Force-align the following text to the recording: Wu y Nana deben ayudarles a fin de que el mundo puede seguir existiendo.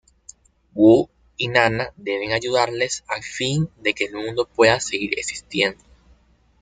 Wu 0.79 0.93
y 1.43 1.47
Nana 1.53 1.85
deben 2.03 2.31
ayudarles 2.37 3.03
a 3.07 3.21
fin 3.21 3.69
de 3.83 3.93
que 3.93 4.05
el 4.05 4.15
mundo 4.15 4.47
puede 4.49 4.79
seguir 4.79 5.13
existiendo. 5.19 5.83